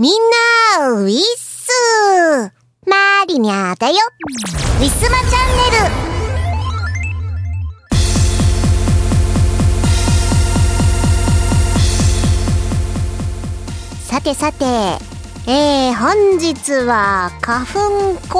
[0.00, 0.12] みん
[0.78, 1.68] な、ウィッス
[2.86, 3.96] マリニャだよ
[4.78, 5.92] ウィスマチャンネル
[14.00, 14.64] さてさて、
[15.46, 17.80] えー、本日は花粉
[18.22, 18.32] 交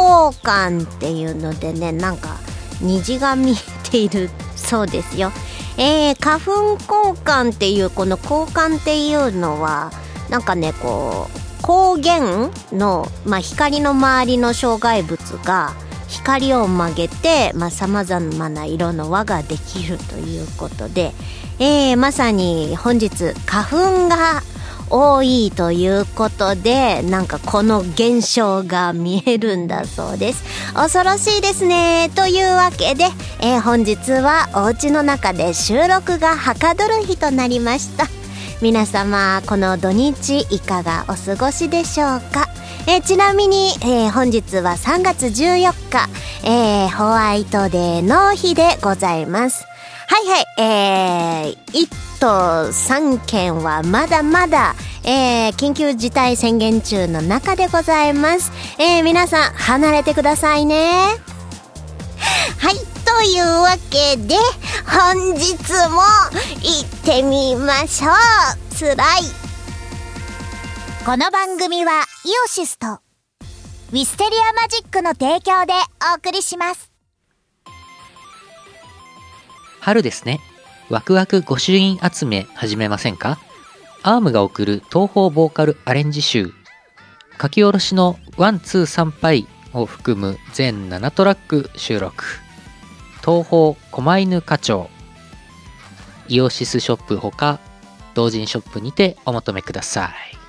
[0.42, 2.38] 換っていうのでね、なんか
[2.80, 3.54] 虹が見え
[3.90, 5.30] ているそうですよ。
[5.76, 9.92] えー、花粉交換っていうこの交換っていうのは
[10.30, 15.72] なんかねこう光源の、まあ、光の周りの障害物が
[16.08, 21.12] 光を曲げてさまざ、まな色の輪ができるということで、
[21.60, 24.42] えー、まさに本日花粉が
[24.90, 30.42] 多いということでなんかこの現象が見えるんだそうです。
[30.74, 32.10] 恐ろしいですね。
[32.16, 33.04] というわけで、
[33.40, 38.19] えー、本日はお家の中で収録がはかどる日となりました。
[38.62, 42.46] 皆様この土日いかがお過ごしでしょうか？
[42.86, 46.08] え、ちなみに、えー、本日は3月14日、
[46.44, 49.64] えー、ホワイトデーの日でございます
[50.08, 58.52] はいはい、えー、1都3県はまだまだ、えー、緊急事態宣言中の中でございます。
[58.78, 61.04] えー、皆さん、離れてくださいね。
[62.58, 62.74] はい、
[63.06, 64.34] というわけで、
[64.86, 65.54] 本日
[65.88, 66.02] も
[66.60, 68.12] 行ってみましょう。
[68.72, 69.22] つらい。
[71.04, 75.72] この番組はイオシスとウィステリアマジックの提供で
[76.12, 76.92] お送りします。
[79.80, 80.38] 春ですね。
[80.88, 83.40] ワクワク御朱印集め始めませんか？
[84.04, 86.52] アームが送る東方ボーカルアレンジ集
[87.42, 92.24] 書き下ろしのワンツー参拝を含む全7トラック収録
[93.24, 94.88] 東方狛犬課長
[96.30, 97.58] イオシスショップほか
[98.14, 100.40] 同人ショップにてお求めください。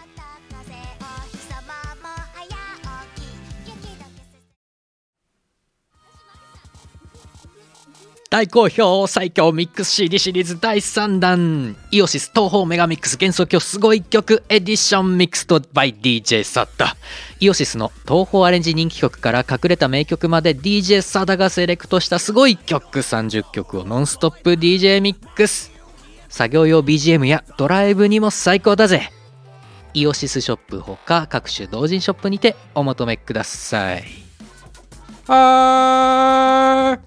[8.29, 16.95] 大好評最強ミックス CD シリーズ第3弾イオシス東方メガミックス幻想郷すごい曲エディションミックスと by DJ サッダ。
[17.41, 25.80] イオシスの東方アレンジ人気曲から隠れた名曲まで DJ サダがセレクトしたすごい曲30曲をノンストップ DJ ミックス。
[26.31, 29.11] 作業用 BGM やドライブにも最高だぜ。
[29.93, 34.03] イオシスショップほか各種同人ショップにてお求めください。
[35.27, 36.99] はー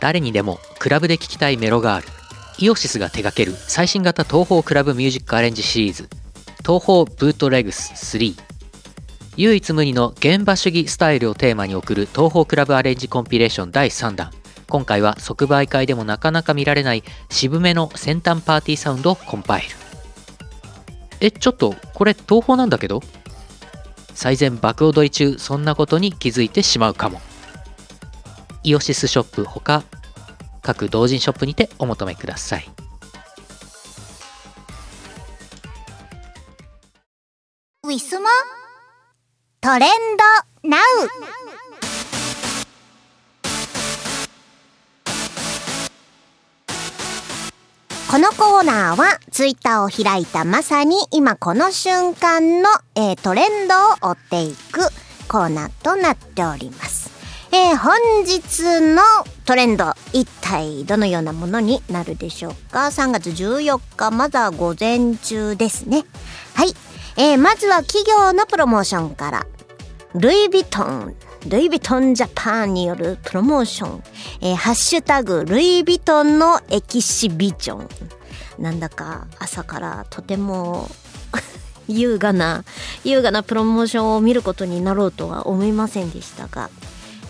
[0.00, 2.06] 誰にでもクラブで聴きたいメロがある。
[2.60, 6.08] イオシスが手掛ける最新型東方クラブミュージックアレンジシリーズ。
[6.60, 8.47] 東方ブートレグス3
[9.38, 14.32] 唯一無二の現場主義スタイルをテーマに送る東方クラブアレンジコンピレーション第3弾。
[14.66, 19.68] 今回は即売会でもなかなか見られない渋めの先端パーティーサウンドをコンパイル。
[21.20, 23.00] えちょっとこれ東方なんだけど
[24.12, 27.20] 最善爆踊り中そんなことに気づいてしまうかも。
[28.64, 29.84] イオシスショップほか
[30.62, 32.68] 各同人ショップにてお求めください。
[37.84, 38.28] ウィスマ
[39.60, 39.90] トレン
[40.62, 40.80] ドナウ。
[48.08, 53.74] このコーナーはツイッターを開いたまさに今この瞬間の、えー、トレンド
[54.06, 54.80] を追っていく
[55.28, 57.10] コーナーとなっております。
[57.50, 59.02] えー、本日の
[59.44, 66.04] トレンド一体どのようなものになるでしょうか？3月14日まだ午前中ですね。
[66.54, 66.74] はい、
[67.20, 69.46] えー、まずは企業のプロモーションから。
[70.14, 71.16] ルイ・ヴィトン。
[71.48, 74.02] ルイ・ヴィトン・ジャパンによるプロモーション、
[74.40, 77.88] えー、ハッシュタグルイ・ヴィトンのエキシビジョン。
[78.60, 80.88] なんだか朝からとても
[81.88, 82.64] 優雅な
[83.02, 86.70] 優雅なプロモーションを見ることになろうとは思いませんでしたが。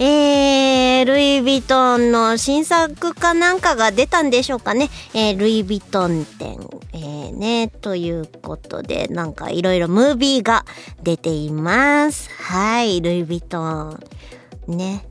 [0.01, 4.91] えー、ルイ・ヴィトンの新作かなんかが出たんでしょうかね。
[5.12, 6.59] えー、ルイ・ヴィトン展、
[6.93, 10.65] えー、ね、ということで、なんかいろいろムービーが
[11.03, 12.31] 出ています。
[12.31, 14.00] はい、ルイ・ヴィトン。
[14.69, 15.05] ね。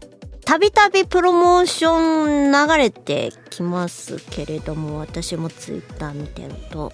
[0.45, 6.93] たびたびプロモーション流れてきますけれども、私もツイッター見てると。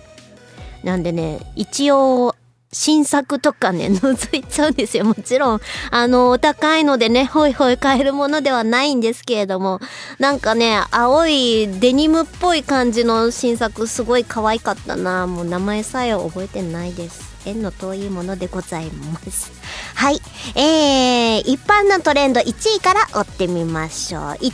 [0.83, 2.35] なんでね、一応
[2.73, 5.05] 新作とかね、 覗いちゃうんですよ。
[5.05, 5.61] もちろん、
[5.91, 9.79] あの、お高いのでね、ほいほい買えるものではないんですけれども、
[10.19, 15.27] なんかね、青いデニムっぽい感じの新作、すごい可愛かったな。
[15.27, 17.33] もう名前さえ覚えてないです。
[17.45, 19.51] 縁の遠いものでございます。
[19.95, 20.21] はい。
[20.55, 24.23] えー、一般のトレンド1位から追ってみましょう。
[24.41, 24.51] 1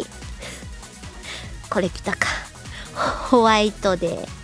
[0.00, 0.06] 位。
[1.70, 2.28] これ来たか
[3.30, 4.43] ホワイトデー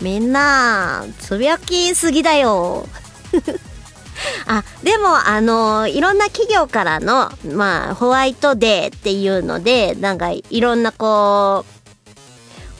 [0.00, 2.86] みんなつぶやきすぎだよ。
[4.46, 11.75] あでもあのいろんな企業からのまあホワイトデーっていうのでなんかいろんなこう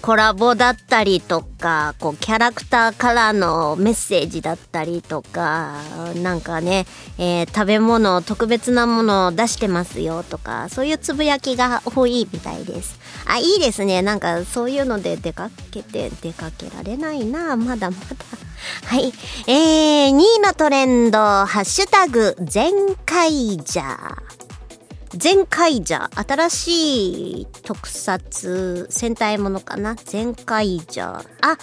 [0.06, 5.82] コラボだったりとかこうキャラクターからのメッセージだったりとか
[6.22, 6.86] なんかね、
[7.18, 13.00] えー、食べ物特別なものを出してますよとかそういうつぶやきが多いみたいです。
[13.26, 14.00] あいいですね。
[14.00, 17.56] なんかそういうので出かけて出かけられないな。
[17.56, 18.06] まだまだ。
[18.86, 19.12] はい。
[19.48, 24.18] えー、2位のトレンド「ハッシュタグ全開じゃ」
[25.16, 29.94] 全開じゃ新しい特撮戦隊ものかな？
[29.94, 31.58] 全開じゃあ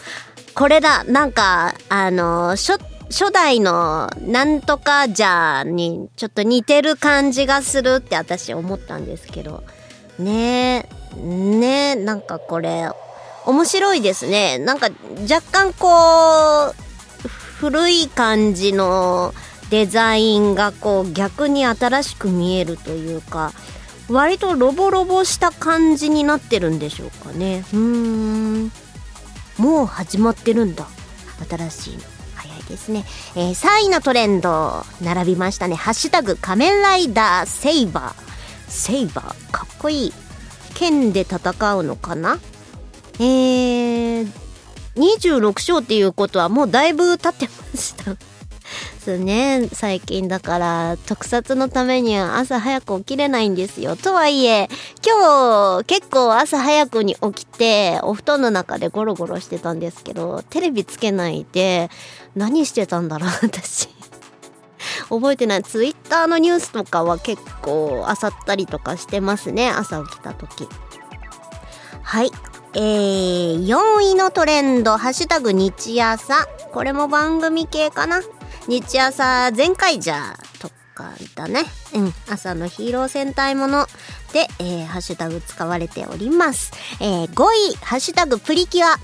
[0.56, 1.04] これだ。
[1.06, 2.78] なんかあの初
[3.10, 9.64] 初代のなんとかじゃにちょっと似てる感じがするって私思ったんですけど。
[10.20, 12.88] ねえねえなんかこれ
[13.46, 14.60] 面白いですね。
[14.60, 14.90] なんか
[15.30, 15.88] 若干こ
[16.70, 16.76] う
[17.58, 19.34] 古い感じの
[19.74, 23.54] デザインがこう逆に新しく見えるというか
[24.08, 27.66] 割とロボロボした感じになってるんでしょうかね。
[27.74, 28.72] うーん。
[29.58, 30.86] もう始まってるんだ。
[31.50, 32.04] 新しいの。
[32.36, 33.04] 早いですね、
[33.36, 38.14] えー、3位のトレンド並びましたね「ハッシュタグ仮面ライダーセイバー」
[38.70, 39.52] セイバー。
[39.52, 40.14] かっこいい
[40.76, 41.40] 剣で戦
[41.78, 42.38] うのかな？
[43.18, 44.32] えー、
[44.96, 48.16] 26章っていうことはもうだいぶ経ってました。
[49.04, 49.68] ですね。
[49.74, 53.98] 最近だから特撮のためには朝早く起きれないんですよ。
[53.98, 54.70] とはいえ
[55.06, 61.90] 今日結構朝早くに起きてお布団の中でゴロゴロしてたんですけどテレビつけないで
[62.36, 63.90] 何してたんだろう私。
[65.10, 65.64] 覚えてない。
[65.64, 70.68] ツイッターのニュースとかは結構あさったりとかしてますね朝起きた時。
[72.02, 72.32] はい。
[72.76, 76.48] えー、4位のトレンド、ハッシュタグ日朝。
[76.72, 78.22] これも番組系かな。
[78.68, 81.66] 日朝全開じゃとかだね。
[81.94, 82.14] うん。
[82.30, 83.88] 朝のヒーロー戦隊もの
[84.32, 86.72] で、えー、ハッシュタグ使われております。
[87.00, 87.44] えー、5
[87.74, 88.98] 位、ハッシュタグプリキュア。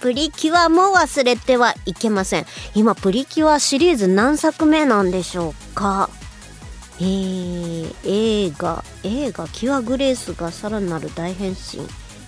[0.00, 2.46] プリキュアも忘れてはいけません。
[2.74, 6.08] 今、プリキュアシリーズ何作目なんでしょうか？
[7.00, 11.80] えー、映画、映画、キュアグレースがさらなる大変身。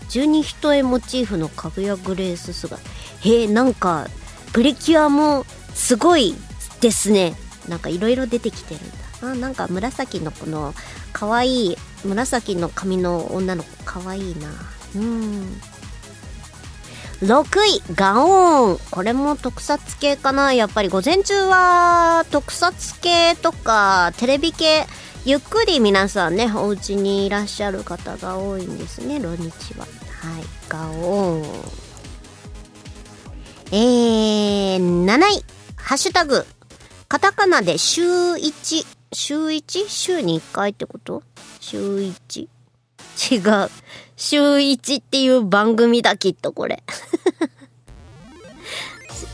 [0.09, 2.77] 十二人絵モチーフのかぐやグレース姿。
[3.21, 4.07] へえ、なんか、
[4.53, 6.35] プリキュアもすごい
[6.83, 7.35] ですね。
[7.69, 8.97] なんかいろいろ出てきてるんだ。
[9.23, 10.75] あなんか紫のこの
[11.13, 14.49] 可愛いい紫の髪の女の子可愛いな。
[14.97, 15.61] うん。
[17.23, 18.79] 6位ガオーン。
[18.91, 20.53] これも特撮系かな。
[20.53, 24.87] やっぱり午前中は特撮系とかテレビ系。
[25.25, 29.87] ゆっくり皆さんねお家にいらっしゃる方が多いんですね土日は。
[29.87, 31.83] はいガオーン。
[33.71, 35.45] えー、7位。
[35.77, 36.45] ハッシュタグ。
[37.13, 39.87] カタカナで週1、週 1?
[39.87, 41.23] 週に1回ってこと？
[41.61, 42.41] 週 1?
[42.41, 42.47] 違
[43.67, 43.71] う。
[44.17, 46.83] 週1っていう番組だ、きっとこれ。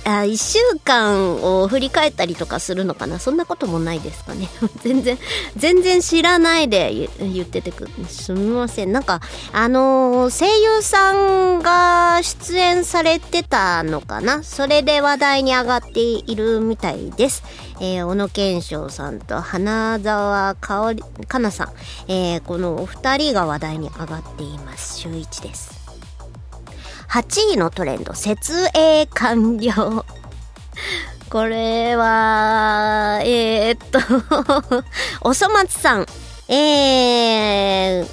[0.04, 3.18] あ1週間を振り返ったりとかするのかな？
[3.18, 4.48] そんなこともないですかね
[4.82, 5.18] 全然
[5.56, 9.20] 全然知らないで言っててくすみませんなんか
[9.52, 14.42] あのー、声優さんが出演されてたのかな？
[14.42, 17.42] それで話題に上がっているみたいです、
[17.80, 20.94] えー、小野賢章さんと花澤香
[21.38, 21.68] 菜さん、
[22.10, 24.98] えー、このお二人が話題に上がっています。
[24.98, 25.78] 週1です。
[27.08, 30.04] 8位のトレンド、設営完了。
[31.30, 34.84] これは、えー、っと
[35.22, 36.06] おそ松さん、
[36.48, 38.06] えー、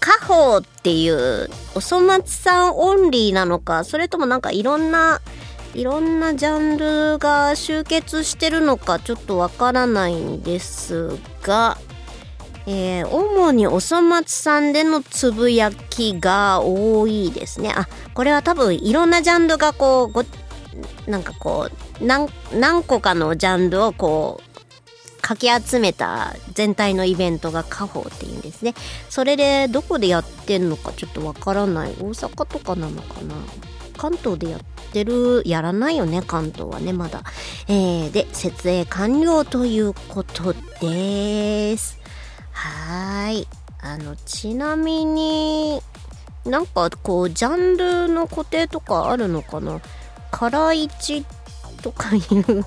[0.00, 5.20] 家宝っていう、おそ松さんオンリーなのか、それともなんかいろんな、
[5.74, 11.78] いろんなジャンルが集結してるのかちょっとわからないんですが、
[12.66, 17.72] えー、主におそ松さんでのつぶやきが多いですね。
[17.74, 20.24] あ、これは多分いろんなジャンルがこう、ご
[21.06, 21.70] なんかこ
[22.00, 24.48] う、何、何個かのジャンルをこう、
[25.20, 28.74] かき集めた全体のイベントが家宝っていうんですね。
[29.08, 31.90] それでどこでやってんのかちょっとわからない。
[31.92, 33.34] 大阪とかなのかな？
[33.98, 34.60] 関東でやっ
[34.92, 37.22] てる、やらないよね、関東はね、まだ。
[37.66, 41.98] えー、で、設営完了ということです。
[42.52, 43.48] はーい
[43.80, 45.80] あのちなみに
[46.44, 49.80] なんかこうジャンルの固定とかあるのかな？
[50.32, 51.24] 辛いち
[51.82, 52.64] とかいう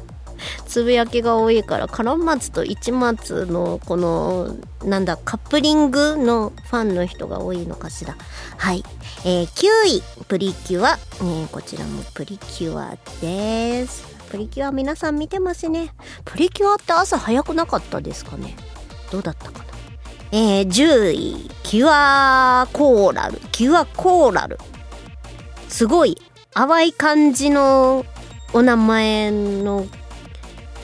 [0.66, 8.16] つぶやきが多いからカランマツと市松のこのなんだカップリングのファンの人が多いのかしら。
[8.58, 8.84] はい、
[9.26, 14.08] えー、9位プリキュア、えー、こちらもプリキュアです。
[14.30, 15.94] プリキュア皆さん見てますね。
[16.26, 18.56] プリキュアって朝早くなかったですかね。
[19.12, 19.66] どうだったかな。
[20.32, 23.40] えー、10位キュアコーラル。
[23.52, 24.58] キュアコーラル。
[25.68, 26.18] すごい。
[26.54, 28.06] 淡い感じの
[28.54, 29.86] お名前の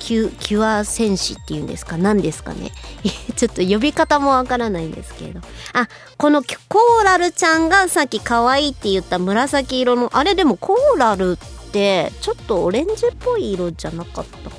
[0.07, 1.97] キュキュア戦士っていうんですか？
[1.97, 2.71] 何ですかね？
[3.35, 5.41] ちょっと呼び方もわからないんですけれど。
[5.73, 14.53] あこのコーラルちゃんがさっき可愛いって言った紫色のあれでもコーラルってちょっとオレンジっぽい色じゃなかったっ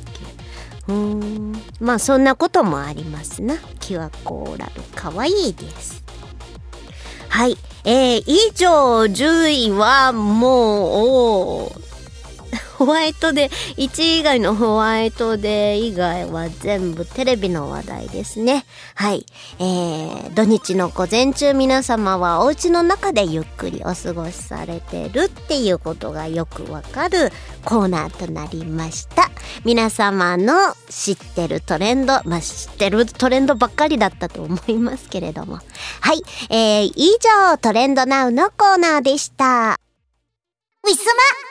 [0.86, 0.92] け？
[0.92, 1.62] うーん。
[1.80, 3.56] まあそんなこともありますな。
[3.80, 4.82] キュアコーラル。
[4.94, 6.02] 可愛いです。
[7.30, 7.56] はい。
[7.84, 8.66] えー、以上
[9.04, 11.87] 10位はもう。
[12.78, 18.64] ホワイトデー、1位以外のホワイトデー以外は全部テレビの話題ですね。
[18.94, 19.26] はい。
[19.58, 27.32] えー、土日の午前中皆様はお家の中でゆっくりお過ごしされてるっていうことがよくわかる
[27.64, 29.28] コーナーとなりました。
[29.64, 30.54] 皆様の
[30.88, 35.58] 知ってるトレンド、まあ、知ってるトレンドばっかりだったと思いますけれども。
[36.00, 36.22] はい。
[36.48, 37.10] えー、以
[37.50, 39.80] 上トレンドナウのコーナーでした。
[40.84, 41.47] ウィスマ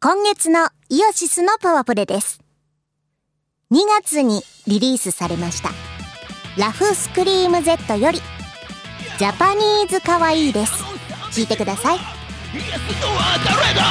[0.00, 2.38] 今月のイオシスのパワプレです。
[3.72, 5.70] 2月にリリースされました。
[6.56, 8.20] ラフスクリーム Z より、
[9.18, 10.84] ジャパニーズかわいいです。
[11.32, 11.96] 聞いてください。
[11.96, 12.64] イエス
[13.10, 13.82] は誰だ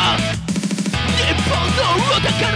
[1.12, 2.56] 日本のお宝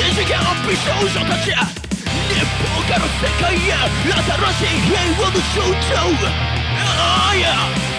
[0.00, 4.16] 二次元美少女たち日本から世界へ新
[4.56, 5.92] しい平和の象徴
[6.88, 7.52] ああいや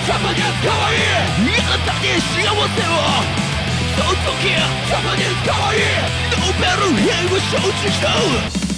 [0.03, 2.81] ジャパニーズかわいいあなたに幸せ
[3.37, 3.50] を
[4.01, 4.49] その時
[4.89, 5.79] たまに可愛い
[6.31, 7.53] ノーベル平和承
[7.85, 8.70] 知した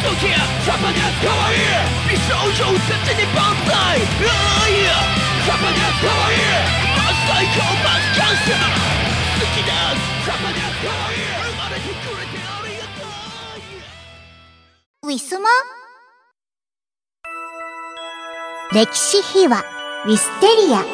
[0.00, 1.58] 時ジャパニーズ可愛い
[2.08, 4.04] 美少女たちに万歳あ
[4.68, 6.36] いジャパニーズ可愛い
[6.96, 8.56] マジ最高マジ感謝
[9.36, 9.70] 好きだ
[10.24, 13.04] ジャパニーズ可愛い生まれてくれてありがと
[15.04, 15.48] うウィスマ？
[18.72, 19.64] 歴史秘話
[20.06, 20.84] ウィステリア。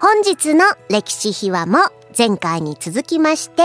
[0.00, 1.78] 本日の歴史秘話も
[2.16, 3.62] 前回に続きまして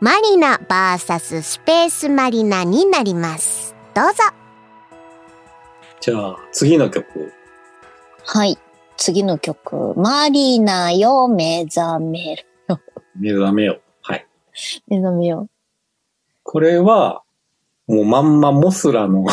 [0.00, 3.74] マリナ VS スペースマリナになります。
[3.94, 4.12] どうぞ。
[6.00, 7.32] じゃあ次の曲。
[8.24, 8.58] はい。
[8.96, 12.46] 次の曲マリナよ目覚める
[13.14, 14.26] 目覚めよはい。
[14.88, 15.48] 目覚めよ
[16.42, 17.22] これは
[17.86, 19.24] もうまんまモスラの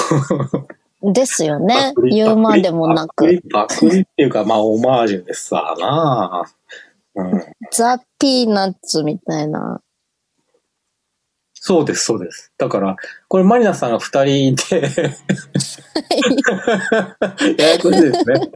[1.11, 1.93] ですよね。
[2.09, 3.41] 言うまでもなく。
[3.51, 6.45] パクリっていうか、まあ、オマージュでさな、
[7.15, 7.41] うん、
[7.71, 9.81] ザ・ピーナッツみたいな。
[11.65, 12.51] そうです、そうです。
[12.57, 12.97] だから、
[13.29, 14.81] これマリナさんが二人いて
[17.57, 18.51] ややこしいですね。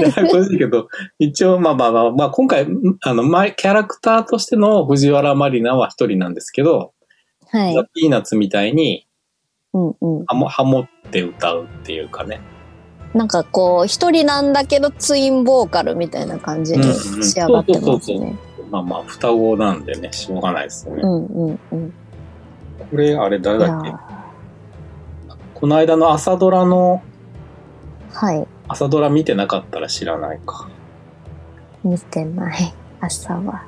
[0.00, 0.88] ややこしいけど、
[1.20, 2.66] 一応、まあまあまあ、まあ今回、
[3.02, 3.22] あの、
[3.52, 6.92] キャラクターとしての藤原マリナは一人なんですけど、
[7.52, 7.74] はい。
[7.74, 9.06] ザ・ピーナッツみたいに、
[9.72, 12.40] うんうん、ハモ、ハモって歌うっていうかね。
[13.14, 16.84] なんかこう、一人なんだけどツインボーカルみたいな感じに
[17.24, 18.36] 仕上がってますね。
[18.70, 21.02] まあまあ、双子なんでね、しょうがないですよね。
[21.02, 21.92] うんうんうん。
[22.90, 23.92] これ、あれ誰だっけ？
[25.54, 27.02] この間の朝ドラの、
[28.12, 28.46] はい。
[28.68, 30.68] 朝ドラ見てなかったら知らないか。
[31.82, 32.72] 見てない。
[33.00, 33.64] 朝は。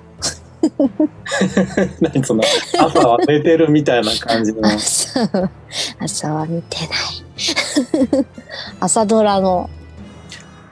[2.00, 2.42] 何その
[2.78, 4.60] 朝は寝てるみたいな感じの
[5.98, 6.88] 朝は見てない
[8.80, 9.70] 朝ドラの。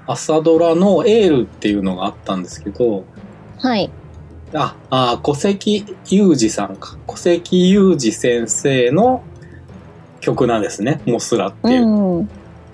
[0.06, 3.04] 朝ドラの「エール」っていうのがあったんですけど。
[3.58, 3.90] はい。
[4.52, 6.96] ああ小関裕二さんか。
[7.06, 9.22] 小関裕二先生の
[10.20, 12.28] 曲なんですね「モスラ」っていう、うん、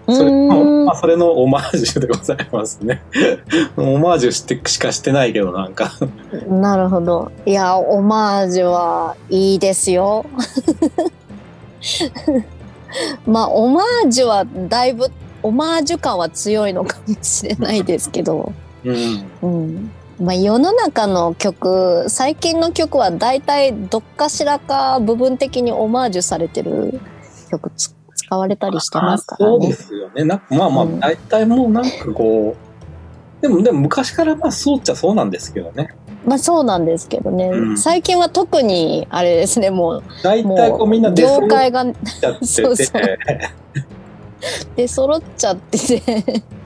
[0.09, 3.03] それまあ、それのオマージュでございますね。
[3.77, 5.93] オマージュしてしかしてないけど、なんか。
[6.49, 7.33] なるほど。
[7.45, 10.25] いや、オマージュはいいですよ。
[13.27, 15.07] まあ、オマージュはだいぶ
[15.43, 18.53] オマージュ感は強いのかもしれないですけど、
[18.85, 19.31] うん。
[19.43, 27.01] うんまあ、世の中の曲最近の曲は大体どっかしらか部分的にオマージュされてる
[27.51, 29.73] 曲つ使われたりしてますからそうでね。
[29.75, 30.25] すよね。
[30.25, 32.57] なんかまあまあ、うん大体もうなんかこ
[33.39, 35.95] う、でも、でも昔からまあそうっちゃそうなんですけどね。
[36.27, 37.79] まあそうなんですけどね、うん。
[37.79, 43.03] 最近は特にあれですねも大う体こうみんな出揃っ業界がちゃってて、 そうそう。
[44.77, 46.43] 出揃っちゃってて。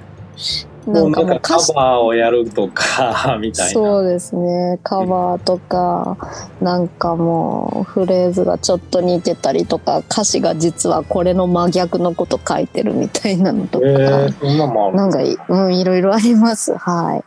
[0.87, 3.73] なんなかもうカバーをやるとか、みたいな。
[3.73, 4.79] そうですね。
[4.83, 6.17] カバーとか、
[6.62, 16.75] なんかもうフレーズがちょっと似てたりとか歌詞が実はこれの真逆のこと書いてるみたいなのとか、えー、そんなもんかい,、うん、いろいろあります。
[16.75, 17.25] はい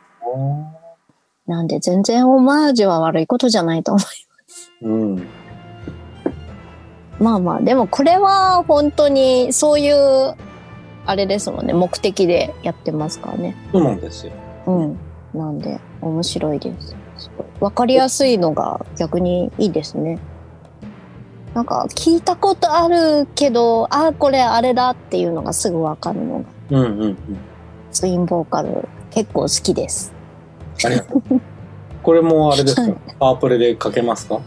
[1.47, 4.01] なんで全然オマージュは悪いことじゃないと思
[4.81, 5.27] ううん。
[7.19, 10.35] まあまあでもこれは本当にそういう
[11.05, 13.55] あれですもんね目的でやってますからね。
[13.71, 14.33] そうなんですよ。
[14.67, 14.97] うん。
[15.33, 16.95] なんで面白いです。
[17.59, 20.19] わかりやすいのが逆にいいですね。
[21.53, 26.45] なんか聞いたことあるけどあこれあれだっていうのがすぐわかるのが。
[26.71, 27.17] うんうんうん。
[27.91, 30.11] ツインボーカル結構好きです
[30.85, 31.41] ありがとう。
[32.01, 32.93] これもあれですか？
[33.19, 34.39] パワープレでかけますか？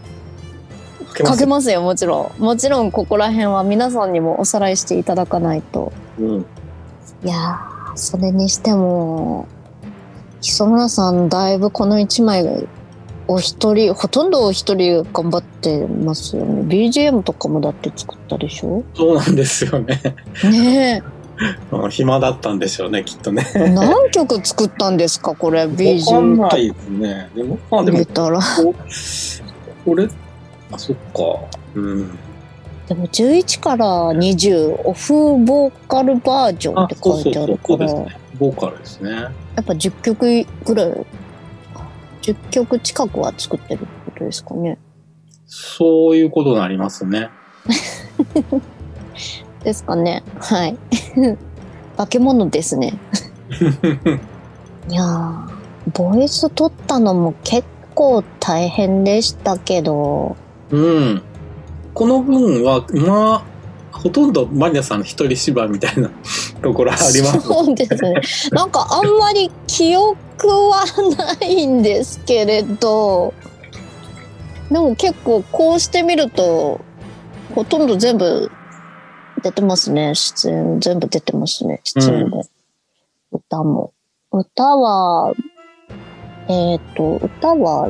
[1.15, 2.43] かかけますよもちろん。
[2.43, 5.93] もちろんここら辺は皆さんにもおさらいしていただかないと。
[6.19, 6.47] うん。
[7.25, 9.49] いやーそれにしても
[10.43, 12.69] 磯村さんだいぶこの1枚
[13.27, 16.63] お一人ほとんどお一人頑張ってますよね。
[16.63, 18.85] BGM とかもだって作ったでしょ？
[18.95, 20.01] そうなんですよね。
[20.45, 21.16] ねうん
[21.91, 23.47] 暇だったんでしょうね、きっとね。
[23.55, 25.73] え何曲作ったんですかこれわか
[26.21, 27.31] んないですね。
[27.35, 28.75] でも、まあでもたらこ
[29.85, 30.09] これ、
[30.73, 31.57] あ、そっか。
[31.75, 32.19] うん。
[32.89, 38.21] でも11から20オフボーカルバージョンって書いてあるからそうですね。
[38.39, 39.11] ボーカルですね。
[39.11, 41.07] やっぱ10曲ぐらい
[42.23, 44.79] 10曲近くは作ってるってことですかね
[45.47, 47.31] そういうことになりますね。
[49.63, 50.23] ですかね。
[50.41, 50.77] はい。
[51.97, 52.99] 化け物ですね。
[54.89, 55.57] いやー
[55.93, 60.37] ボイス取ったのも結構大変でしたけど。
[60.71, 61.23] うん。
[61.95, 63.45] この分は、ま
[63.93, 66.11] あ、ほとんどマリナさんの一人芝居みたいな
[66.63, 67.41] ところあります。
[67.41, 68.21] そうですね。
[68.53, 70.17] なんかあんまり記憶
[70.49, 70.85] は
[71.41, 73.33] ないんですけれど。
[74.71, 76.81] でも結構こうしてみると
[77.55, 78.51] ほとんど全部
[79.43, 82.43] 出てますね出演全部出てますね出演で、
[83.33, 83.93] 歌も
[84.33, 85.33] 歌は
[86.49, 87.89] えっ、と歌は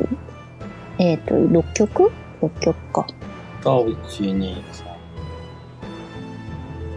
[0.98, 3.06] えっ、と6曲 ?6 曲か
[3.60, 3.96] 歌を1、
[4.36, 4.96] 2、3、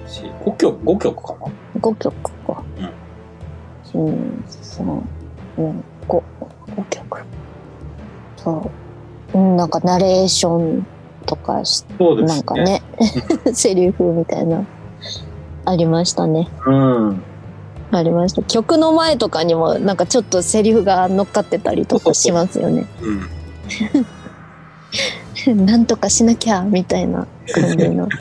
[0.08, 2.64] 4、5曲、5曲かな？5曲か。
[2.78, 2.92] うん1、
[3.94, 5.02] 2、3、
[5.58, 6.24] 4、5、
[6.76, 7.24] 5曲。
[8.38, 8.72] そ
[9.34, 9.38] う。
[9.38, 10.88] うんなんかナレーション
[11.30, 12.24] とかし、ね。
[12.24, 12.82] なんかね、
[13.54, 14.66] セリフみたいな、
[15.66, 16.50] ありましたね。
[16.66, 17.22] うん。
[17.92, 18.42] ありました。
[18.42, 22.88] 曲の前とかにもなんかちょっとセリフが乗っかってたりとかしますよね。
[25.46, 25.66] うん。
[25.68, 28.08] なんとかしなきゃみたいな感じの。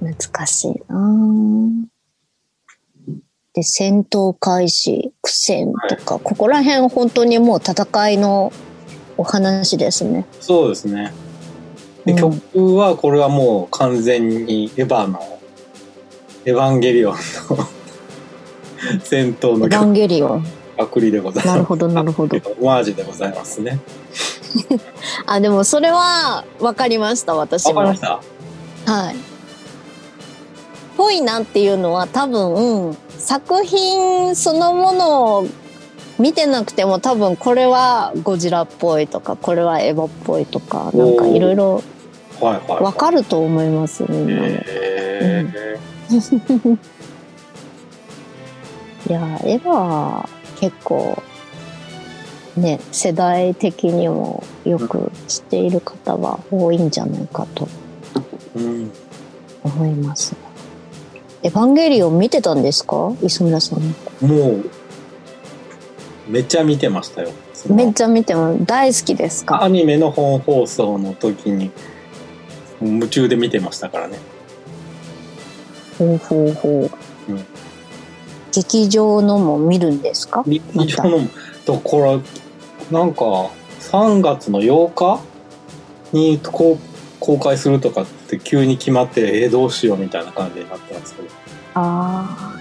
[0.00, 1.99] 懐かしいなぁ
[3.60, 8.54] で、戦闘開始、苦戦とか、ここら辺本当にもう戦いの
[9.18, 10.24] お話ですね。
[10.40, 11.12] そうですね。
[12.06, 15.40] で、うん曲は、これはもう完全にエヴァの、
[16.46, 17.20] エヴァンゲリオンの
[19.04, 20.46] 戦闘のエヴァン曲ゲリオン。
[20.78, 21.54] パクリでございます。
[21.54, 22.38] なるほど、なるほど。
[22.60, 23.78] オマージュでございますね。
[25.26, 27.80] あ、でもそれは分かりました、私も。
[27.80, 28.08] わかりまし
[28.86, 29.16] たはい。
[30.96, 35.46] ぽいなっていうのは多分作品そのものを
[36.18, 41.82] 見てなくても多分これはゴジラっぽいとかこれはエヴァっぽいとかなんかいろいろ
[42.40, 42.82] はいはい。
[42.82, 44.64] わかると思いますみんなね。
[44.66, 45.46] へ
[49.08, 50.28] いやエヴァは
[50.58, 51.22] 結構
[52.56, 57.68] ね世代的にもよく知っている方は多いんじゃないかと。
[59.62, 60.34] 思います。
[61.42, 63.12] エヴァンゲリオン見てたんですか？
[63.22, 63.80] 磯村さん。
[64.26, 64.64] もう、
[66.28, 67.30] めっちゃ見てましたよ。
[67.68, 69.62] めっちゃ見ても大好きですか？
[69.62, 71.70] アニメの本放送の時に、
[72.82, 74.18] 夢中で見てましたからね。
[75.98, 76.90] ほうほうほ
[77.28, 77.44] う、うん。
[78.52, 80.42] 劇場のも見るんですか？
[80.46, 80.62] 劇
[80.94, 81.20] 場の
[81.64, 82.22] ところ、
[82.90, 83.50] なんか、
[83.80, 85.20] 3月の8日
[86.12, 91.28] に、公開するとかって急に決まってえー、どうしようみたいな感じになってますけど。
[91.74, 92.60] ああ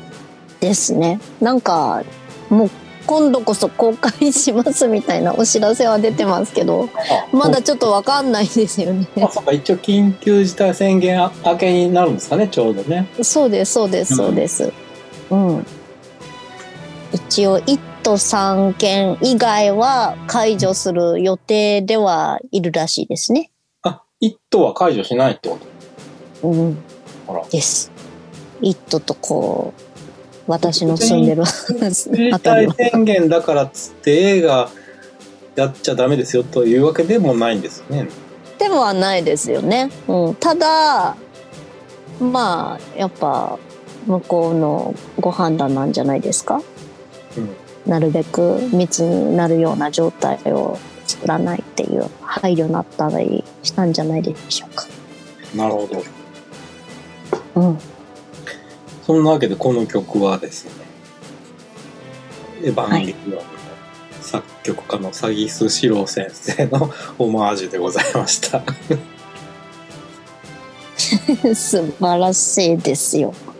[0.60, 1.19] ですね。
[1.39, 2.03] なんか
[2.49, 2.69] もう
[3.05, 6.89] 今度こそ公開しますみたいなお知らせは出てますけど
[7.32, 9.08] まだちょっと分かんないですよね。
[9.23, 9.51] あそうか。
[9.51, 13.08] 一応緊急事態宣言明けになるんですかねちょうどね。
[13.23, 14.71] そうですそうですそうです。
[15.32, 15.65] うん。
[17.12, 23.49] 一応1都3県以外は解除する予定ではいるらしいですね。
[23.53, 23.59] あ
[24.19, 25.58] 一都は解除しないってこ
[26.43, 26.75] うん。
[27.27, 27.45] とあら。
[27.49, 27.91] です。
[28.62, 29.82] 一都とこう
[30.51, 34.69] 私の住んでる自あたりは体宣言だからっつって映画
[35.55, 38.10] やっちゃダメですよというわけでもないんですよね。
[38.58, 41.15] でもはないですよね、うん、ただ
[42.19, 43.58] まあやっぱ
[44.05, 46.62] 向こうのご判断なんじゃないですか？
[47.38, 47.55] うん。
[47.89, 50.77] なるべく密になるような状態を
[51.19, 54.86] 作らないっていう配慮になったりしたんじゃないでしょうか。
[55.53, 56.03] なるほど。
[57.62, 57.77] うん、
[59.03, 60.71] そんなわけでこの曲はですね、
[62.63, 63.41] エヴァンゲリオンの
[64.21, 68.63] 作曲家のサギス・シロー先生のオマージュでございました。
[71.53, 73.34] 素晴らしいですよ。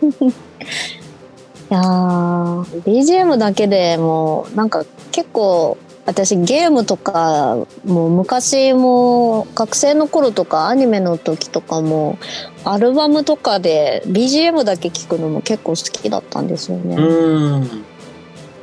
[1.70, 5.76] いやー BGM だけでもうなんか結構
[6.10, 12.18] 私ゲームとかもう昔も学生の頃とかアニメの時とかも
[12.64, 16.96] アルバムとかで BGM だけ聴くのも結構好きだったんですよね。
[16.96, 17.84] うーん。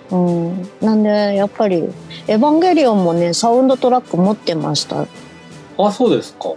[0.09, 1.83] うん、なんでやっぱり
[2.27, 5.05] 「エヴァンゲリオン」もねサウンドトラック持ってました
[5.77, 6.53] あ、そうですか。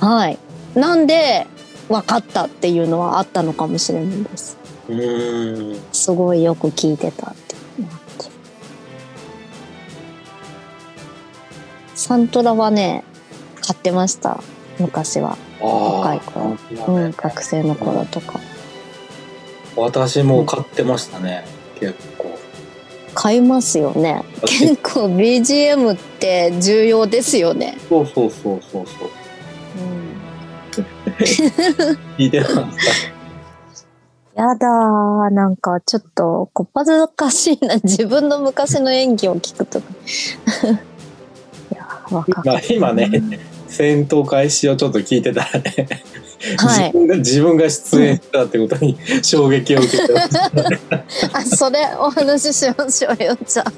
[0.00, 0.38] はい
[0.74, 1.46] なんで
[1.88, 5.80] 分かったっていうのはあったのかもしれないですうーん。
[5.92, 7.34] すごいよく聞いてた
[11.98, 13.02] サントラはね
[13.60, 14.40] 買ってました。
[14.78, 15.36] 昔は。
[15.60, 16.56] あ若い頃。
[16.86, 18.38] あ、うん学生の頃とか。
[19.76, 21.44] 私も買ってましたね、
[21.80, 22.38] 結構。
[23.14, 24.22] 買いますよね。
[24.42, 27.76] 結構 BGM って重要ですよね。
[27.88, 29.10] そうそうそうそうそう。
[32.16, 32.62] 聞いてました。
[34.40, 35.34] やだー。
[35.34, 37.74] なんかちょっとこっぱずかしいな。
[37.82, 39.86] 自分の昔の演技を聞くとか
[42.10, 45.88] る今今ね、戦闘開始をちょっと聞いてたらね、
[46.56, 50.14] はい自分が自分が出演したってことに 衝撃を受けて。
[51.32, 53.72] あそれお話ししましょうよじゃあ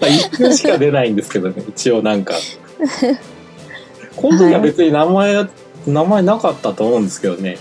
[0.00, 2.34] まあ一瞬しか出ないんですけどね、一応なんか。
[4.16, 5.46] この時は別に名前、
[5.86, 7.56] 名前なかったと思うんですけどね。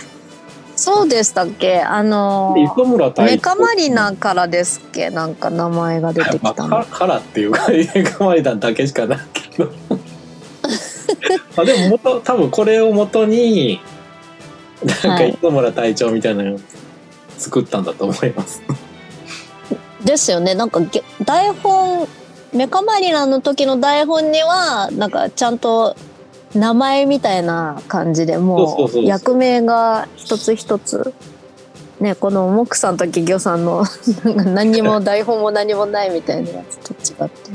[0.81, 1.79] そうでしたっけ？
[1.81, 5.11] あのメカマリナからですっけ？
[5.11, 9.71] なんか名前が出てきまあ、たのカカラっていうか、メカマリナだけしかないけど。
[11.55, 13.79] あでも元、多分これを元に、
[14.83, 15.29] なんかはい。
[15.39, 16.59] 磯村隊長みたいなのを
[17.37, 18.63] 作ったんだと思います。
[20.03, 20.55] ですよね。
[20.55, 22.07] なんかげ台本
[22.53, 25.95] メカマリナの時の台本にはなんかちゃんと
[26.55, 31.13] 名前みたいな感じでもそう役名が一つ一つ。
[31.99, 33.83] ねこのモクさんと企業さんの
[34.25, 37.51] 何にも台本も何もないみたいなやつと違って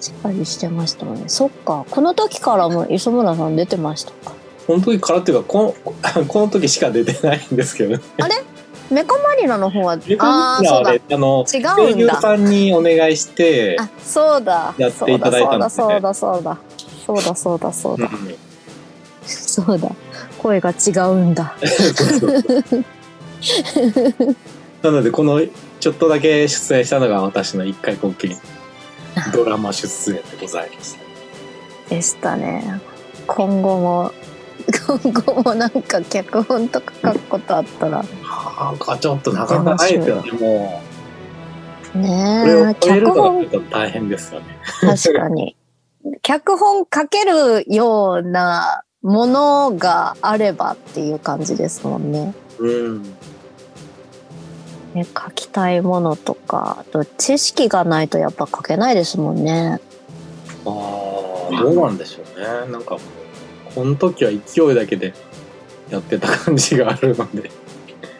[0.00, 1.24] しっかりしてましたね。
[1.28, 4.34] そっかこの時からも磯村さん出てましたか？
[4.66, 5.74] この時からっていうか、こ
[6.16, 8.00] の この時しか出てないんですけど、ね。
[8.90, 9.96] メカマリナの方は？
[9.96, 10.92] メカマああーそうだ。
[10.92, 12.20] リナはね、あの、違うんだ。
[12.20, 14.74] さんにお願いして、あそうだ。
[14.76, 15.86] やっていただいたんですね。
[15.86, 16.58] そうだそうだそうだそうだ
[17.06, 18.36] そうだそうだうん。
[19.26, 19.90] そうだ。
[20.38, 21.56] 声が違うんだ。
[24.82, 25.40] なのでこの
[25.80, 28.36] ちょっとだけ出演したのが私の一回こっきり
[29.32, 30.98] ドラマ出演でございます。
[31.88, 32.80] でしたね。
[33.26, 34.12] 今後も
[34.86, 38.04] 今後もなんか脚本とか書くことあったら。
[38.58, 40.82] なんかちょっとなかなかないですよねも
[41.94, 41.98] う。
[41.98, 43.46] ねえ脚本。
[43.70, 44.58] 大変ですよね。
[44.80, 45.56] 確かに
[46.22, 53.02] 脚本書けるようなものがあればっていう感じですもんねうん。
[54.94, 59.80] ね書きたいものとかあと知識がないとやっぱ書けないですもんね
[60.64, 62.72] ああどうなんでしょうね。
[62.72, 62.98] なんか
[63.74, 65.14] この時は勢いだけで
[65.90, 67.50] やってた感じがあるので。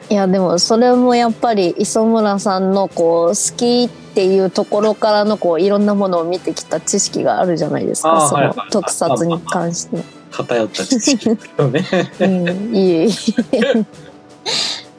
[0.08, 10.02] いやでもそれもやっぱり磯村さんのこう好きっていうところからのこういろんなものを見てきた知識があるじゃないですかその特撮に関して。
[10.30, 11.30] 偏った知識。
[11.58, 11.64] う
[12.26, 13.10] ん、いえい
[13.52, 13.84] え。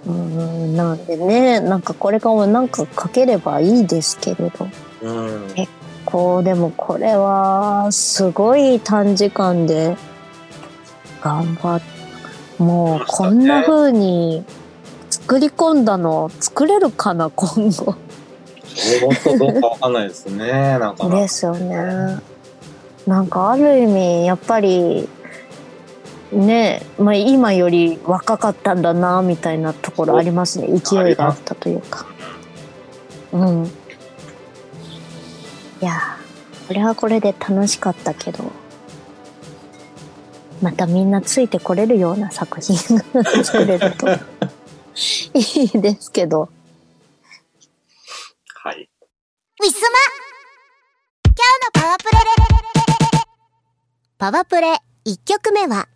[0.08, 4.68] うんなんでねなんかこれからもなんか書ければいいですけれど
[5.02, 5.48] うん。
[6.06, 9.98] こうでもこれはすごい短時間で
[11.22, 11.82] 頑張っ
[12.58, 14.44] もうこんな風に
[15.10, 17.96] 作り込んだの作れるかな今後
[19.02, 21.10] 本当どうかわかんないですね なんか。
[21.10, 22.20] ですよね。
[23.06, 25.08] なんかある意味やっぱり
[26.32, 30.68] ねまあ今より若かったんだなみたいなところありますね。
[30.68, 32.06] 勢いがあったというか。
[33.32, 33.66] うん。
[35.82, 36.18] いや
[36.68, 38.44] これはこれで楽しかったけど。
[40.62, 42.76] またみんなついてこれるような作品
[43.14, 44.08] が 作れると。
[45.34, 46.50] いいですけど。
[49.60, 49.90] ウィスマ
[51.26, 52.12] 今日のパワープレ
[54.20, 54.74] パワープレ
[55.06, 55.88] 1曲目は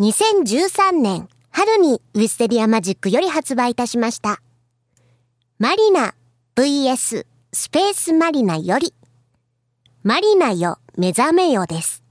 [0.00, 4.42] 2013年春にウィステリアマジックより発売いたしました。
[5.60, 6.14] マリナ
[6.56, 8.92] VS スペースマリナより
[10.02, 12.02] マリナよ目覚めよです。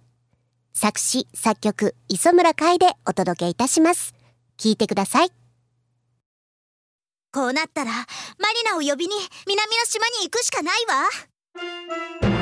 [0.73, 4.15] 作詞、作曲、磯村海でお届けいたします。
[4.57, 5.31] 聞いてください。
[7.31, 8.05] こうなったら、マリ
[8.69, 9.13] ナを呼びに
[9.47, 12.36] 南の島に行くしかないわ。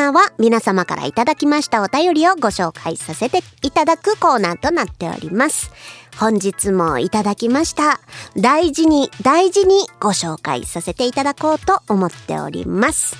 [0.00, 5.70] ナーは皆様からいただきましたお便りをご紹介させていただくコーナーとなっております。
[6.18, 8.00] 本日もいただきました。
[8.34, 13.14] 大事に大事にご紹介させていただこうと思っております。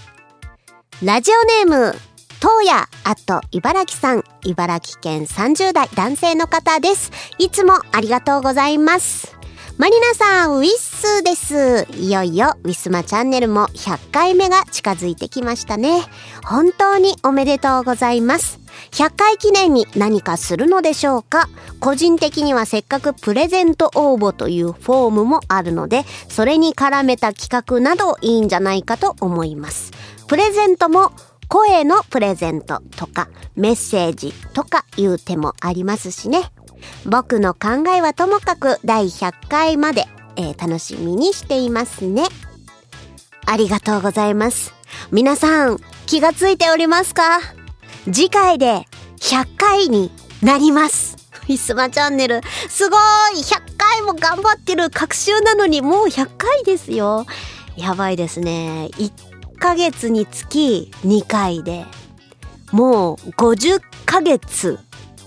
[1.03, 1.95] ラジオネーム、
[2.41, 7.13] 東野あと茨城さん、茨城県30代男性の方です。
[7.37, 9.40] いつもありがとうございます。
[9.81, 11.91] マリナさん、ウィッスです。
[11.97, 16.03] いよいよ、ウィスマチャンネルも100回目が近づいてきましたね。
[16.45, 18.61] 本当におめでとうございます。
[18.91, 21.49] 100回記念に何かするのでしょうか？
[21.81, 29.93] 個人的にはせっかくプレゼント応募というフォームもあるので、それに絡めた企画などいいんじゃないかと思います。
[30.27, 31.11] プレゼントも
[31.49, 36.43] 声のプレゼントとかメッセージとかいう手もありますしね。
[37.07, 42.25] 僕の考えはともかく第100回まで、えー、楽しみにしていますね。
[43.47, 44.75] ありがとうございます。
[45.11, 47.41] 皆さん、気がついておりますか？
[48.05, 48.85] 次回で
[49.19, 50.11] 100回に
[50.43, 51.17] なります。
[51.33, 53.01] フィスマチャンネル、すごい
[53.43, 57.27] !100 回も頑張ってる各週なのにもう100回ですよ。
[57.77, 58.89] やばいですね。
[58.93, 61.87] 1ヶ月につき2回で、
[62.73, 64.79] もう50ヶ月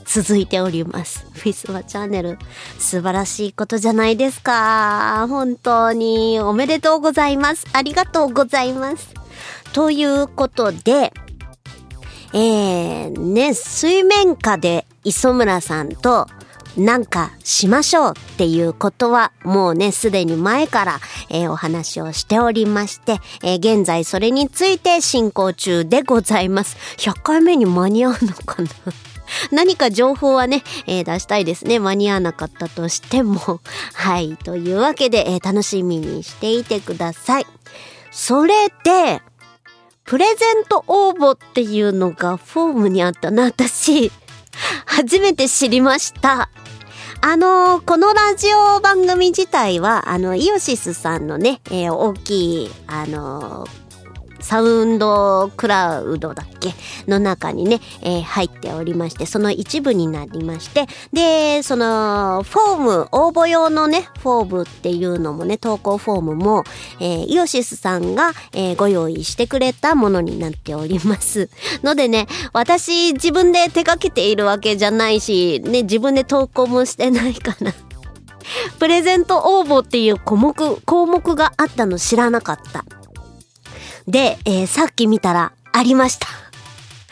[0.06, 1.26] 続いております。
[1.34, 2.38] フィスマチャンネル。
[2.80, 5.26] 素晴らしいことじゃないですか。
[5.30, 7.66] 本当におめでとうございます。
[7.74, 9.13] ありがとうございます。
[9.74, 11.13] ということで、
[12.34, 16.28] えー、ね、水面下で磯村さんと
[16.78, 26.78] なんかしましょうっていうことはもうね、すでに前から、えー、お話をしておりまして、えー、現在それについて進行中でございます。
[26.98, 28.70] 100回目に間に合うのかな？
[29.52, 31.80] 何か情報はね、えー、出したいですね。
[31.80, 33.39] 間に合わなかったとしても。
[33.93, 34.38] はい。
[34.38, 37.48] というわけで、えー、楽しみにしていてください。
[38.12, 39.22] それで、
[40.06, 44.12] プレゼント応募っていうのがフォームにあったな、私。
[44.86, 46.50] 初めて知りました。
[47.22, 53.83] あのー、このラジオ番組自体は、あの、イオシスさんのね、えー、大きい、あのー
[54.44, 56.74] サウンドクラウドだっけ
[57.10, 66.64] の中にね、えー、入っておりまして、その一部になりまして、で、その、フォーム、応募用のね、フォームっていうのもね、投稿フォームも、
[67.00, 71.50] えー、イオシスさんが、えー、ご用意してくれたものになっております。
[71.82, 77.74] のでね、私自分で手掛けているわけじゃないし、ね、自分で投稿もしてないから。
[78.80, 82.86] プレゼント応募っていう項目、項目があったの知らなかった。
[84.08, 86.28] で、えー、さっき見たらありました。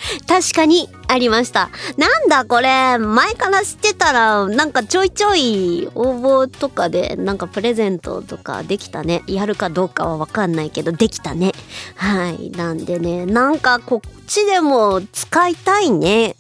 [0.28, 1.70] 確かにありました。
[1.98, 9.24] なんだこれ、前から知ってたら、なんかちょいちょい応募とかで、なんかプレゼントとかできたね。
[9.28, 11.52] やるかどうかはわかんないけど、できたね。
[11.96, 12.52] はい。
[12.52, 16.36] なんでね、なんかこっちでも使いたいね。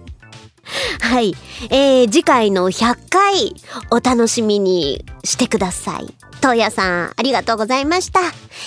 [1.00, 1.34] はい。
[1.70, 3.54] えー、次回の100回
[3.90, 6.14] お楽しみにしてください。
[6.40, 8.20] 東野さん、ありがとうございました。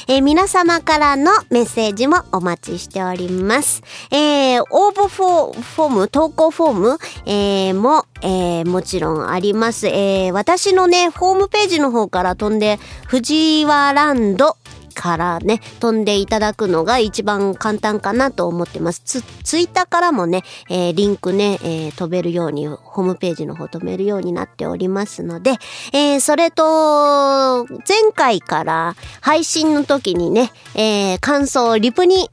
[0.07, 3.81] えー、皆様からのメッセージもお待ちしております。
[4.11, 9.87] えー、応募フォーム、投稿フォーム、えー、も、えー、もちろんあります。
[9.87, 14.55] えー、私のね、ホームページの方から飛んで、藤原ランド
[14.93, 19.01] からね、飛んでいただくのが一番簡単かなと思ってます。
[19.03, 25.51] ツ、ツイッターからもね、えー、リンクね、えー、飛べるように、ホームページの方飛べるようになっておりますので、
[25.91, 32.29] えー、それと、前回から配信の時にね、えー、感想、リプに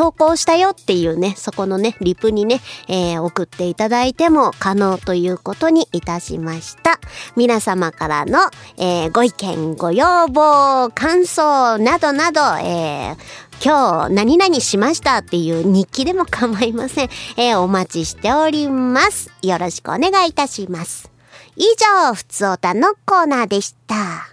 [0.00, 6.98] 投稿したよっていうね、そこのね、リプにね、えー、送っていただいても可能ということにいたしました。
[7.36, 8.38] 皆様からの、
[8.78, 13.16] えー、ご意見、ご要望、感想などなど、えー、
[13.62, 17.10] 今日何々しましたっていう日記でも構いません。
[17.36, 19.30] えー、お待ちしております。
[19.42, 21.10] よろしくお願いいたします。
[21.56, 24.30] 以上、ふつおたのコーナーでした。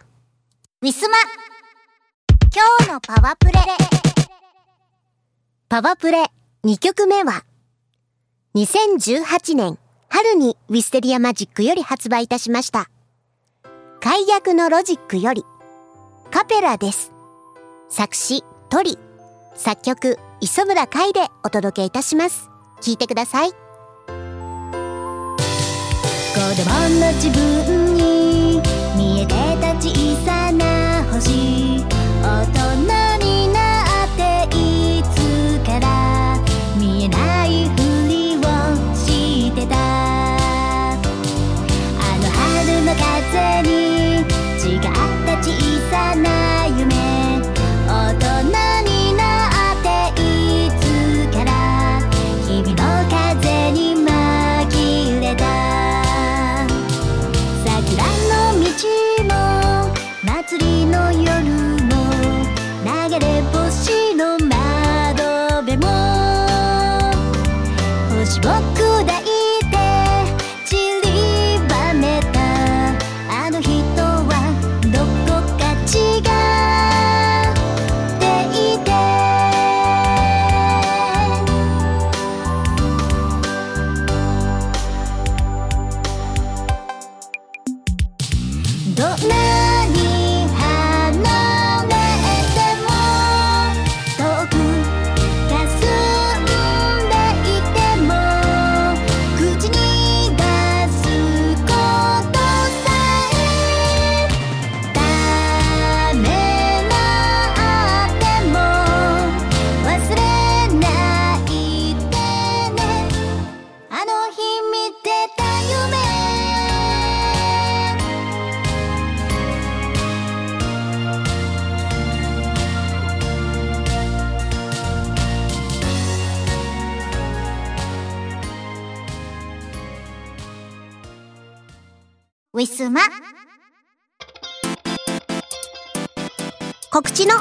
[0.82, 1.18] ウィスマ
[2.56, 4.07] 今日のパワープレイ
[5.70, 6.24] パワプレ
[6.64, 7.44] 2曲目は、
[8.56, 9.78] 2018年
[10.08, 12.90] 春にウィステリアマジックより発売いたしました。
[14.00, 15.44] 解約のロジックより、
[16.32, 17.12] カペラです。
[17.90, 18.98] 作詞、トリ、
[19.56, 22.50] 作曲、磯村海でお届けいたします。
[22.80, 23.52] 聴いてください。
[23.52, 23.56] 子
[24.06, 24.14] 供
[26.98, 28.62] の自分に
[28.96, 31.84] 見えてた小さな星
[32.24, 32.46] 大
[32.86, 32.97] 人
[88.98, 89.67] どんな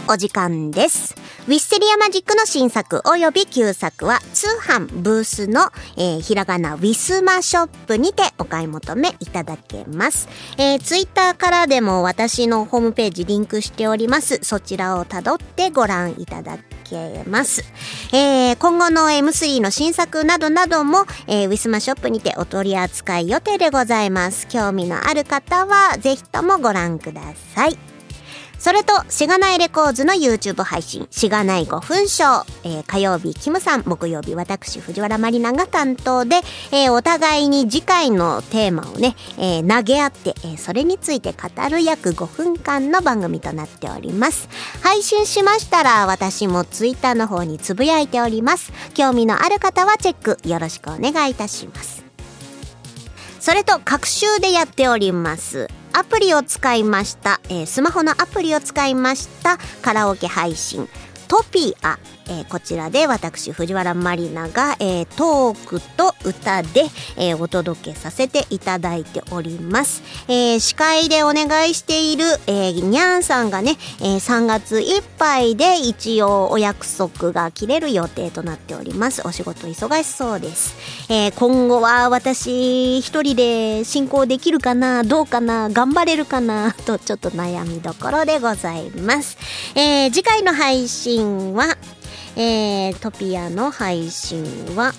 [0.09, 1.15] お時間です。
[1.47, 10.29] ウィッセリアマジックの新作及び旧作は通販ブースの、えーひらがなウィスマショップにてお買い求めいただけます。
[10.59, 14.41] えー、ツイッターからでも私のホームページリンクしております。
[14.43, 17.65] そちらをたどってご覧いただけます。
[18.13, 24.49] えー今後の M3 の新作などなども、えーウィスマショップにてお取り扱い予定でございます。
[24.49, 27.21] 興味のある方はぜひともご覧くだ
[27.55, 27.96] さい。
[28.59, 36.37] それと、しがないレコーズの YouTube 配信、しがない5分ショー、えー火曜日、キムさん、木曜日、私、藤原まりなが担当で、
[36.73, 44.49] えーお互いに次回のテーマをね、えー投げ合って、えそれについて語る約5分間の番組となっております。
[44.83, 48.73] 配信しましたら、私も Twitter の方につぶやいております。
[48.95, 52.05] 興味のある方はチェック、よろしくお願いいたします。
[53.39, 55.69] それと、各週でやっております。
[55.99, 59.57] アプリを使いました、えースマホのアプリを使いました。
[59.81, 60.91] カラオケ配信。
[61.27, 66.85] トピア、えーこちらで私藤原まりなが、えートークと歌で、
[67.17, 79.23] えーお届けさせていただいております、え司会でお願いしている、えにゃんさんがね、え3月いっぱいで一応お約束が切れる予定となっております。
[79.27, 80.77] お仕事忙しそうです、
[81.11, 89.37] え今後は私一人で進行できるかなどうかな頑張れるかなとちょっと悩みどころでございます、
[89.75, 91.77] え次回の配信は、
[92.37, 94.45] えートピアの配信
[94.77, 94.93] は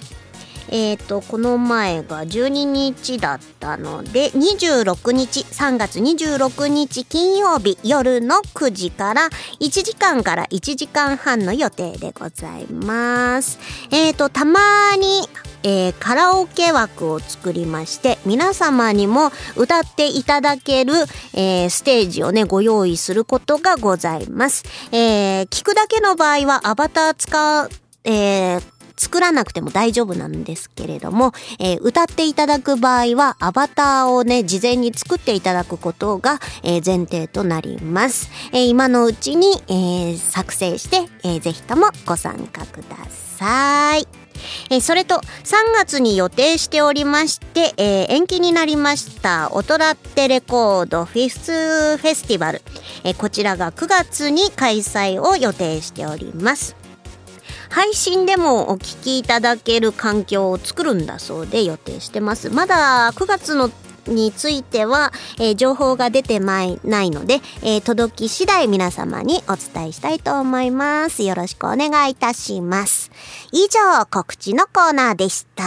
[0.69, 9.29] えー、とこの前が12日だったので26日3月26日金曜日夜の9時から
[9.61, 13.59] 1時間から1時間半の予定でございます。
[13.91, 15.27] えー、とたまに
[15.64, 20.93] えーカラオケ枠を作りまして皆様にも歌っていただける、
[21.34, 24.64] えーステージをねご用意することがございます。
[24.91, 27.70] えー聞くだけの場合はアバター使う、
[28.03, 42.97] えー作らなくても大丈夫なんですけれども、えー歌っていただく場合はアバターをね事前に作っていただくことが、えー前提となります、えー今のうちに、え作成して、えーぜひともご参加くだ
[43.38, 44.26] さい
[44.69, 45.21] えーそれと3
[45.75, 52.61] 月に予定しておりまして、えー延期になりましたオトラテレコードフィフスフェスティバル、
[53.03, 56.75] えーこちらが9月に開催を予定しております。
[57.69, 62.49] 配信でもお聴きいただける環境を作るんだそうで予定してます。
[62.49, 63.69] まだ9月の
[64.08, 71.24] については、えー情報が出てまいないので、えー届き次第皆様にお伝えしたいと思います。
[71.24, 73.12] よろしくお願いいたします。
[73.51, 75.64] 以上告知のコーナーでした。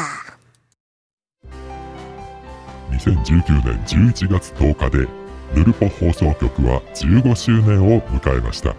[2.93, 5.09] 2019年11月10日で
[5.55, 8.75] ヌルポ放送局は15周年を迎えました。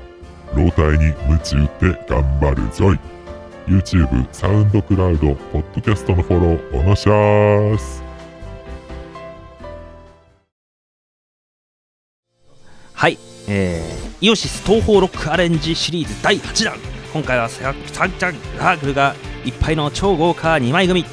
[0.55, 2.99] 老体に夢中って頑張るぞい。
[3.67, 8.00] YouTube、サウンドクラウド、ポッドキャストのフォローおのしゃーす。
[13.01, 16.77] はい、えー、イオシス東方ロックアレンジシリーズ第8弾。
[17.11, 21.03] 今回はササンチャンラークルがいっぱいの超豪華2枚組。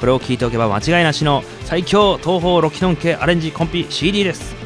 [0.00, 4.56] これを聞いておけば間違いなしの最強東方ロキノン系アレンジコンピ CD です。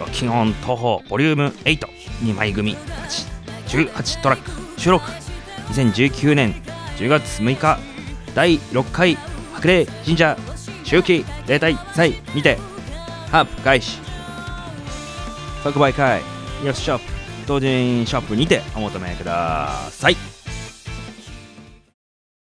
[0.00, 2.74] ロキノン東方ボリューム82枚組
[3.66, 4.80] 18トラック。
[4.80, 5.04] 収録。
[5.74, 6.54] 2019年
[6.96, 7.78] 10月6日。
[8.34, 9.18] 第6回
[9.52, 10.38] 白麗神社。
[10.86, 12.14] 秋季例大祭。
[12.34, 12.56] にて
[13.30, 14.03] ハープ開始
[15.64, 16.20] 即売会。
[16.62, 17.04] イオシショップ
[17.46, 20.16] 同人ショップにてお求めください。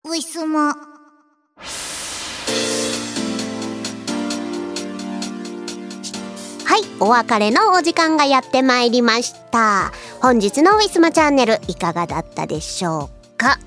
[0.05, 0.77] ウィスマは
[6.77, 9.91] い、お別れのお時間がやってまいりました。
[10.21, 13.59] 本日のウィスマチャンネルいかがだったでしょうか？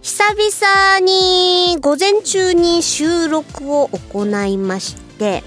[0.00, 5.42] 久々に午前中に収録を行いまして、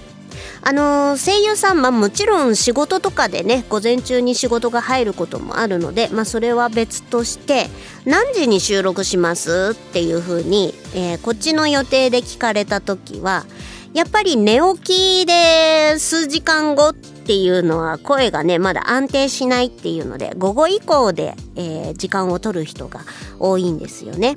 [0.67, 7.67] あの声優さん、まあ、もちろん仕事とかでね午前中に仕事が入ることもあるので、まあ、それは別として
[8.03, 13.45] 何時に収録しますっていう風に、えーこっちの予定で聞かれた時は
[13.93, 23.05] やっぱり寝起きで数時間後っていうのは声がねまだ安定しないっていうので午後以降で、えー時間を取る人が
[23.39, 24.35] 多いんですよね。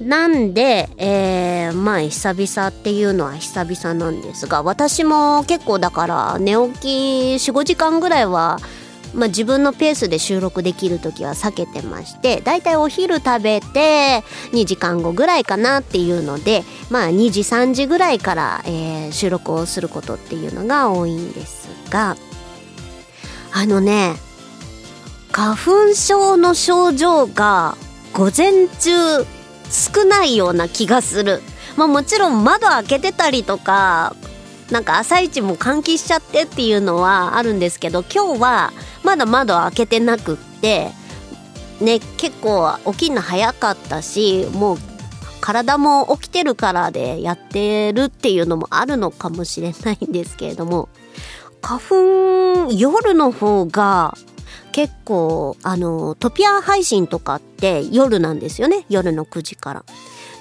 [0.00, 6.86] なんで、えーまあ久々っていうのは久々なんですが私も結構だから寝起き
[7.36, 8.58] 45時間ぐらいは、
[9.14, 14.22] まあ、自分のペースで収録できる時は避けてましてだいたいお昼食べて
[14.52, 22.16] 2時間後ぐらいかなっていうのでまあ2時3時ぐらいから、えー収録をすることっていうのが多いんですが
[23.52, 24.14] あのね
[25.32, 27.76] 花粉症の症状が
[28.12, 29.24] 午前中
[29.70, 31.42] 少ないような気がする。
[31.76, 34.14] まあもちろん窓開けてたりとか、
[34.70, 40.90] なんか朝一も換気しちゃってっていうのはあるんですけど、今日はまだ窓開けてなくって、
[41.80, 44.78] ね、結構起きるの早かったし、もう
[45.40, 50.88] 体も起きてるからでやってるっていうのもあるのかもしれないんですけれども、
[51.62, 51.80] 花
[52.66, 54.16] 粉夜の方が
[54.72, 58.84] 結構あのトピア配信とかって夜なんですよね。
[58.88, 59.84] 夜の9時から。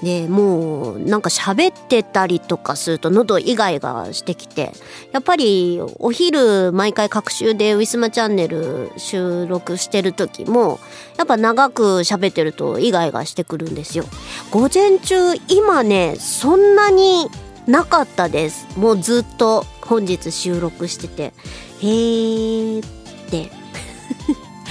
[0.03, 4.71] でもうなんか喋ってたりとかすると喉イガイガしてきて。
[5.11, 10.79] やっぱりお昼毎回各週でウィスマチャンネル収録してる時も
[11.17, 14.05] やっぱ長く喋ってるとイガイガしてくるんですよ。
[14.51, 17.27] 午前中今ねそんなに
[17.67, 18.67] なかったです。
[18.77, 21.33] もうずっと本日収録してて。
[21.81, 22.89] へーっ
[23.29, 23.58] て。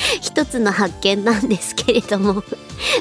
[0.20, 2.42] 一つの発見なんですけれども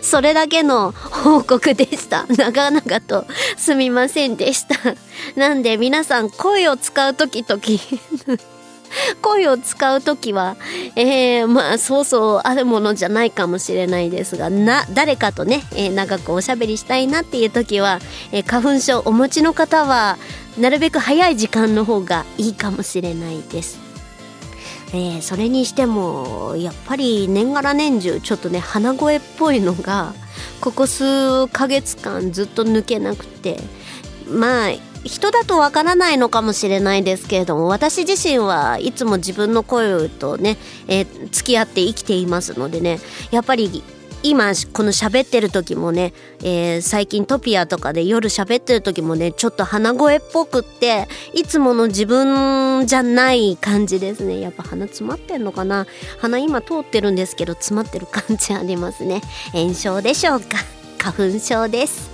[0.02, 2.26] それだけの報告でした。
[2.36, 3.26] 長々と
[3.58, 4.76] すみませんでした。
[5.36, 7.62] なんで皆さん声を使う時々
[9.22, 10.56] 声を使う時は、
[10.96, 18.00] えー、まあそうそうあるものじゃないかもしれないですがな誰かとね、えー、長くおしゃべりしたいなっていう時は、
[18.32, 20.18] えー、花粉症お持ちの方は
[20.58, 23.87] なるべく早い時間の方がいいかもしれないです。
[24.94, 30.14] えー、それにしてもやっぱり年がら年中ちょっとね鼻声っぽいのが
[30.62, 33.58] ここ数ヶ月間ずっと抜けなくて
[34.30, 34.70] まあ
[35.04, 40.58] 人だとわからないのかもしれないですけれども私自身はいつも自分の声とね、
[40.88, 43.00] えー、付き合って生きていますのでね
[43.32, 43.84] やっぱり
[44.24, 46.14] 今この喋ってる時もね、
[46.44, 54.40] えー、最近トピアとかで夜喋ってる時もねちょっと鼻声っぽくっていつもの自分じゃない感じですね。
[54.40, 55.88] やっぱ鼻詰まってんのかな？
[56.20, 59.22] 鼻今通ってるんですけど詰まってる感じありますね。
[59.54, 60.58] 炎症でしょうか？
[61.00, 62.10] 花粉症です。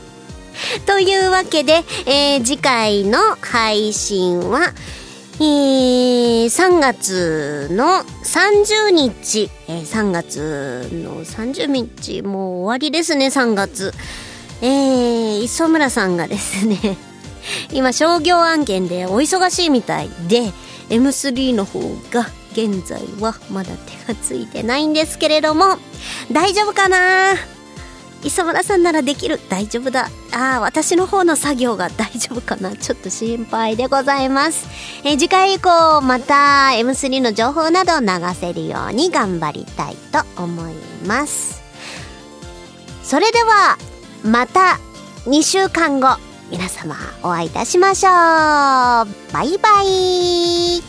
[0.86, 4.74] というわけで、えー、次回の配信は
[5.40, 13.94] えー、3月の30日、えー、3月の30日、もう終わりですね、3月。
[14.62, 16.98] えー、磯村さんがですね、
[17.74, 20.54] 今商業案件でお忙しいみたいで、
[20.90, 21.80] M3 の方
[22.12, 23.72] が現在はまだ
[24.08, 25.78] 手がついてないんですけれども、
[26.32, 27.36] 大丈夫かな？
[28.24, 29.40] 磯村さんならできる。
[29.50, 30.10] 大丈夫だ。
[30.32, 32.76] ああ私の方の作業が大丈夫かな。
[32.76, 34.68] ちょっと心配でございます、
[35.04, 40.74] え次回以降また M3 の情報など流せるように頑張りたいと思い
[41.06, 41.62] ます。
[43.04, 43.78] それでは
[44.24, 44.80] また
[45.26, 46.18] 2週間後
[46.50, 48.12] 皆様お会いいたしましょう。
[48.12, 50.82] バイバイ。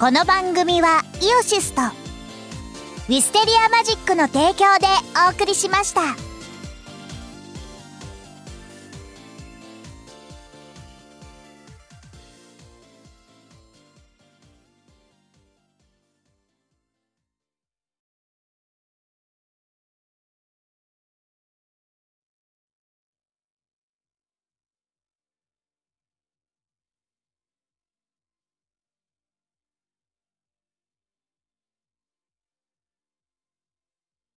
[0.00, 2.03] この番組はイオシスと
[3.06, 4.86] ウィステリアマジックの提供で
[5.28, 6.33] お送りしました。